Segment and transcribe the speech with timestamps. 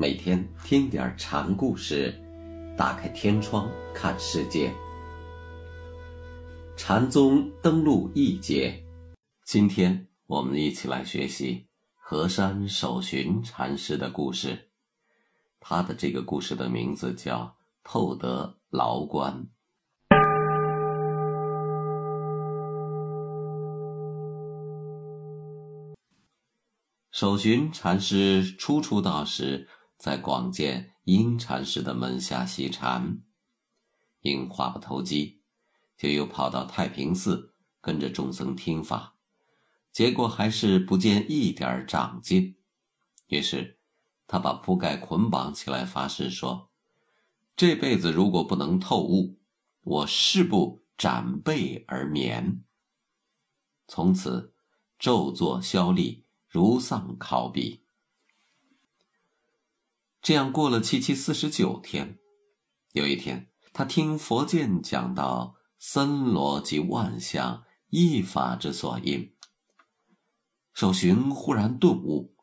[0.00, 2.18] 每天听点禅故事，
[2.74, 4.72] 打开天窗看世界。
[6.74, 8.82] 禅宗登陆一节，
[9.44, 14.70] 今天我们一起来学习河山守寻禅师的故事。
[15.60, 17.42] 他的这个故事的名字叫
[17.84, 19.34] 《透得牢关》。
[27.10, 29.68] 守寻禅师初出道时，
[30.00, 33.20] 在广建阴禅师的门下习禅，
[34.22, 35.42] 因话不投机，
[35.94, 39.16] 就又跑到太平寺跟着众僧听法，
[39.92, 42.56] 结果还是不见一点长进。
[43.26, 43.78] 于是，
[44.26, 46.70] 他把铺盖捆绑起来，发誓说
[47.54, 49.38] ：“这辈子如果不能透悟，
[49.82, 52.64] 我誓不斩背而眠。”
[53.86, 54.54] 从此，
[54.98, 56.24] 昼坐消立。
[56.48, 57.84] 如丧考妣。
[60.22, 62.18] 这样过了七七四十九天，
[62.92, 69.34] 有一天，他听佛见讲到森罗及万象一法之所因，
[70.74, 72.36] 守寻忽然顿悟，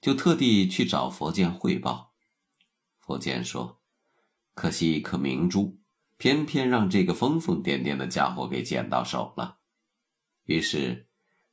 [0.00, 2.14] 就特地去找佛见汇报。
[3.00, 3.82] 佛见说
[4.54, 5.80] ：“可惜一颗明珠，
[6.16, 9.58] 偏偏让这个疯疯癫癫的家伙给捡到手了。”
[10.46, 11.08] 于是，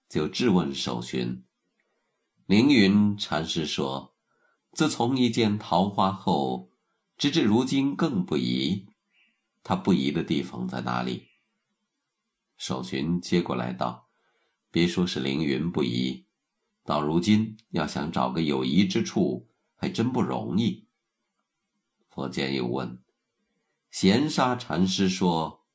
[0.08, 1.44] 就质问守寻。
[2.46, 4.16] 凌云禅师说
[4.72, 6.72] ：“自从一见桃花后，
[7.18, 8.88] 直至如今更不疑。
[9.64, 11.28] 他不疑的地方在哪里？”
[12.58, 14.10] 守寻接过来道
[14.72, 16.26] ：“别说是凌云不疑，
[16.84, 20.88] 到如今要想找个有疑之处，还真不容易。”
[22.10, 23.02] 佛见又问
[23.92, 25.66] ：“闲沙禅师说：‘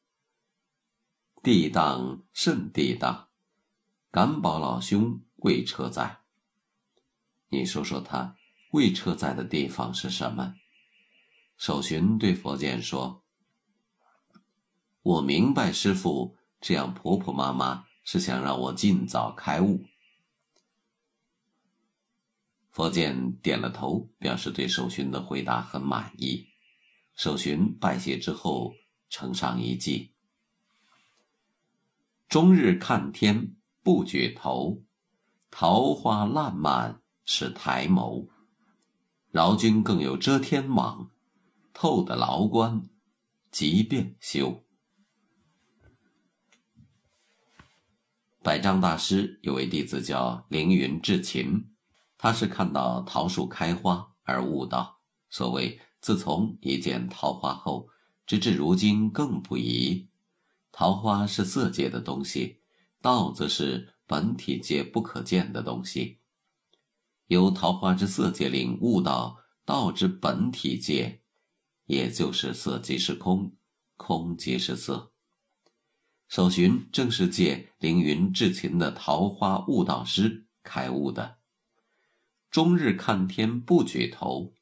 [1.42, 3.28] 地当甚地当，
[4.10, 6.20] 敢保老兄贵车在。’”
[7.48, 8.36] 你说说他
[8.74, 10.56] 未车在的地方是什么？
[11.56, 13.22] 守寻对佛剑说
[15.00, 19.84] ：“我明白师傅这样婆婆妈妈是想让我尽早开悟。”
[22.68, 26.48] 佛剑点了头，表示对守寻的回答很满意。
[27.14, 28.74] 守寻拜谢之后，
[29.08, 30.10] 呈上一计：
[32.28, 33.54] 终日看天
[33.84, 34.82] 不举头，
[35.48, 37.00] 桃花烂漫。
[37.26, 38.28] 是抬眸，
[39.34, 41.10] 饶君更有遮天网，
[41.72, 42.88] 透得牢关，
[43.50, 44.62] 即便修。
[48.44, 51.68] 百丈大师有位弟子叫凌云智勤，
[52.16, 55.00] 他是看到桃树开花而悟道。
[55.28, 57.88] 所谓自从一见桃花后，
[58.24, 60.06] 直至如今更不疑。
[60.70, 62.60] 桃花是色界的东西，
[63.02, 66.20] 道则是本体界不可见的东西。
[67.26, 71.22] 由桃花之色界领悟到道之本体界，
[71.86, 73.56] 也就是色即是空，
[73.96, 75.12] 空即是色。
[76.28, 81.38] 守寻正是借凌云至勤的桃花悟道师开悟的。
[82.50, 84.54] 终日看天不举头，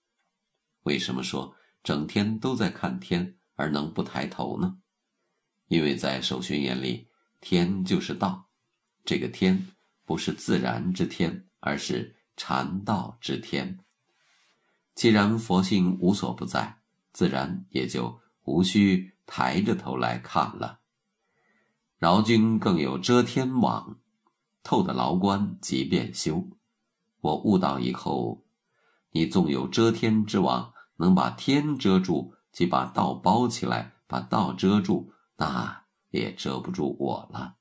[0.83, 4.79] 为什么说整天都在看天而能不抬头呢？
[5.69, 7.09] 因为在守寻眼里，
[7.41, 8.51] 天就是道，
[9.05, 9.69] 这个天
[10.05, 12.22] 不是自然之天，而是。
[12.35, 13.79] 禅道之天，
[14.95, 16.79] 既然佛性无所不在，
[17.13, 20.81] 自然也就无需抬着头来看了。
[21.99, 23.99] 饶君更有遮天网，
[24.63, 26.49] 透的牢关即便修。
[27.21, 28.43] 我悟道以后，
[29.11, 37.57] 你纵有遮天之网，能把天遮住，即把道包起来，把道遮住，那也遮不住我了。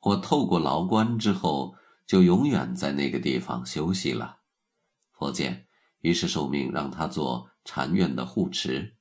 [0.00, 1.76] 我透过牢关之后。
[2.08, 4.38] 就永远在那个地方休息了。
[5.12, 5.68] 佛见，
[6.00, 8.96] 于是受命让他做禅院的护持。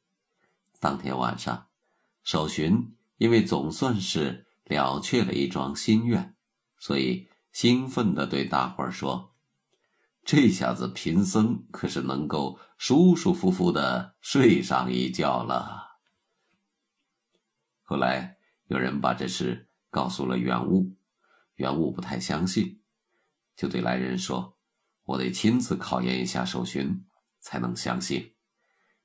[0.81, 1.69] 当天晚上，
[2.21, 6.35] 守寻因为总算是了却了一桩心愿，
[6.77, 9.33] 所以兴奋地对大伙儿说
[10.25, 15.99] ：“这下子贫僧可是能够舒舒服服地睡上一觉了。”
[17.83, 20.97] 后来有人把这事告诉了元悟，
[21.55, 22.81] 元悟不太相信。
[23.57, 24.57] 就对来人说
[25.03, 27.05] ：“我得亲自考验一下守寻，
[27.41, 28.35] 才能相信。”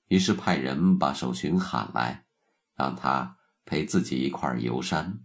[0.09, 2.27] 于是派人把守寻喊来，
[2.75, 5.25] 让他陪自己一块儿游山。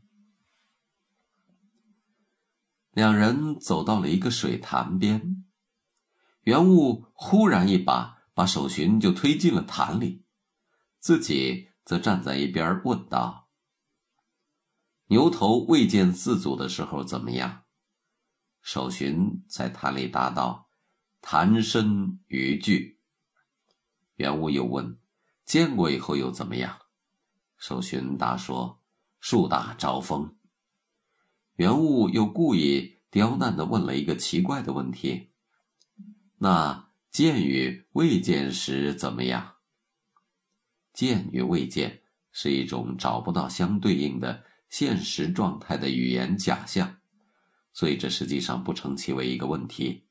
[2.91, 5.45] 两人走到了一个水潭边，
[6.43, 10.23] 元悟忽然一把把守寻就推进了潭里，
[10.99, 13.49] 自己则站在一边问道
[15.09, 17.65] ：“牛头未见四祖的时候怎么样？”
[18.67, 20.67] 守寻在坛里答道
[21.23, 22.99] ：“谈身于具。
[24.15, 24.99] 元悟又问
[25.47, 26.77] ：“见过以后又怎么样？”
[27.57, 28.83] 守寻答说
[29.21, 30.35] ：“树大招风。”
[31.55, 35.31] 元悟又故意刁难地问了一个奇怪的问题
[36.39, 39.59] ：“那见与未见时怎么样？”
[40.91, 42.01] 见与未见
[42.33, 46.97] 是一种找不到相对应的现实状态的语言假象，
[47.77, 50.07] 所以这实际上不成其为一个问题。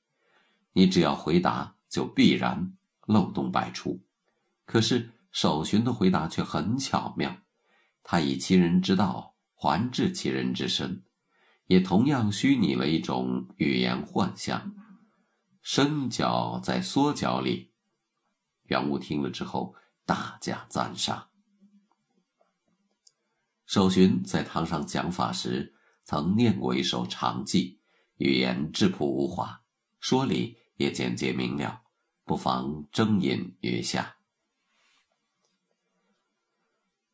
[0.72, 2.72] 你只要回答，就必然
[3.08, 4.00] 漏洞百出。
[4.64, 7.36] 可是守寻的回答却很巧妙，
[8.04, 11.02] 他以其人之道还治其人之身，
[11.66, 14.72] 也同样虚拟了一种语言幻象，
[15.60, 17.72] 伸脚在缩脚里。
[18.66, 19.74] 元武听了之后。
[20.08, 21.30] 大加赞赏。
[23.66, 25.74] 守寻在堂上讲法时，
[26.06, 27.80] 曾念过一首长记，
[28.16, 29.62] 语言质朴无华，
[29.98, 31.82] 说理也简洁明了，
[32.24, 34.16] 不妨征引于下。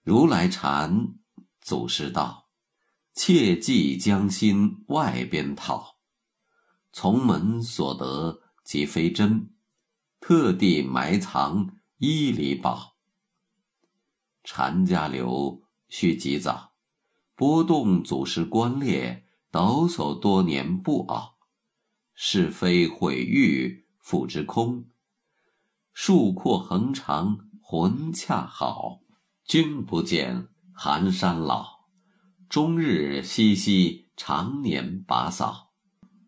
[0.03, 1.15] 如来禅，
[1.61, 2.51] 祖师道，
[3.15, 5.97] 切忌将心外边套，
[6.93, 9.55] 从门所得即非真，
[10.21, 11.79] 特地埋藏。
[12.05, 12.97] 一里宝，
[14.43, 16.72] 禅家流须及早，
[17.43, 21.39] 波动祖师观列，抖擞多年不熬。
[22.15, 24.85] 是非毁誉付之空，
[25.93, 29.01] 树阔横长魂恰好。
[29.45, 31.67] 君不见寒山老，
[32.49, 35.73] 终日熙熙常年把扫。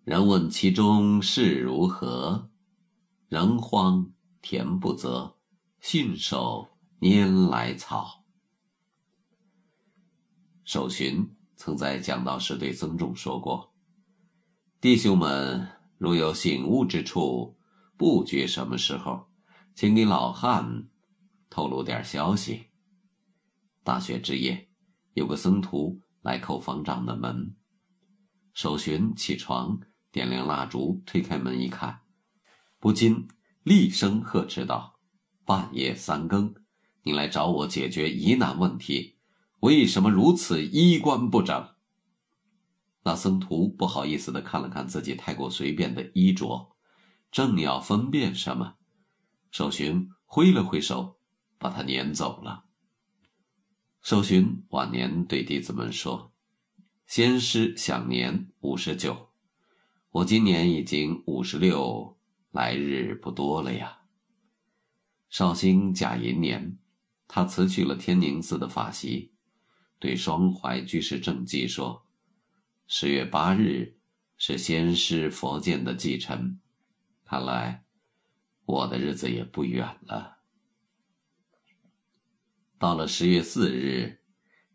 [0.02, 2.50] 人问其中事如何？
[3.28, 4.10] 人荒
[4.42, 5.36] 田不择。
[5.80, 8.23] 信手拈来草。
[10.64, 13.74] 守寻曾在讲道时对僧众说过
[14.80, 15.68] ：“弟兄们，
[15.98, 17.56] 如有醒悟之处，
[17.96, 19.28] 不觉什么时候，
[19.74, 20.88] 请给老汉
[21.50, 22.66] 透露点消息。”
[23.84, 24.68] 大学之夜，
[25.12, 27.54] 有个僧徒来叩方丈的门，
[28.54, 29.78] 守寻起床，
[30.10, 32.00] 点亮蜡烛，推开门一看，
[32.80, 33.28] 不禁
[33.62, 34.94] 厉声呵斥道。
[35.44, 36.54] 半夜三更，
[37.02, 39.13] 你来找我解决疑难问题，
[39.64, 41.70] 为什么如此衣冠不整？
[43.04, 46.76] 那僧徒不好意思的看了看自己太过随便的衣着，
[47.32, 48.74] 正要分辨什么，
[49.50, 51.16] 守寻挥了挥手，
[51.56, 52.66] 把他撵走了。
[54.02, 56.34] 守寻晚年对弟子们说
[57.08, 59.30] ：“先师享年五十九，
[60.10, 62.18] 我今年已经五十六，
[62.50, 64.00] 来日不多了呀。”
[65.30, 66.76] 绍兴甲寅年，
[67.26, 69.32] 他辞去了天宁寺的法席，
[70.04, 72.04] 对双怀居士正记说
[72.86, 73.96] ：“十月八日
[74.36, 76.60] 是先师佛剑的忌辰，
[77.24, 77.86] 看来
[78.66, 80.40] 我的日子也不远了。”
[82.78, 84.20] 到了十月四日，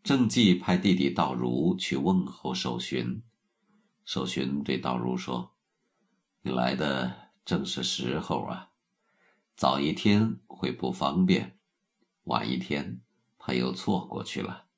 [0.02, 3.22] 正记派弟弟道如去问候守寻，
[4.04, 5.54] 守寻对道如说
[6.42, 8.72] ：“你来的正是时候啊。”
[9.54, 11.56] 早一天会不方便，
[12.24, 13.00] 晚一天
[13.38, 14.69] 怕又错过去了。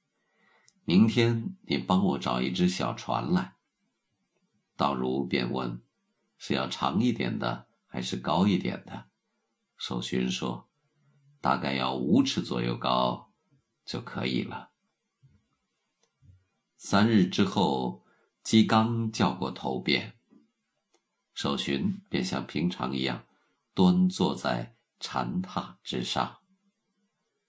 [0.85, 3.57] 明天你帮我找一只小船来。
[4.77, 5.83] 道如便问
[6.39, 9.07] ：“是要长一点的，还是高一点的？”
[9.79, 10.69] 守寻说
[11.41, 13.33] ：“大概要五尺左右高，
[13.85, 14.71] 就可以了。”
[16.77, 18.05] 三日之后，
[18.43, 20.15] 鸡刚叫过头便，
[21.33, 23.25] 守寻便像平常一样。
[23.75, 26.41] 端坐在禅榻之上。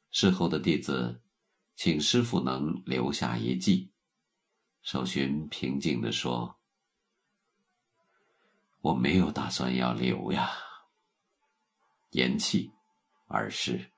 [0.09, 1.22] 事后的弟子
[1.75, 3.91] 请师傅能留下一记。
[4.81, 6.59] 守寻平静地说
[8.81, 10.51] ：“我没有打算要留呀。”
[12.11, 12.71] 言气
[13.27, 13.92] 而是。